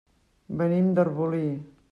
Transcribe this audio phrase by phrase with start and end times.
[0.61, 1.45] Venim d'Arbolí.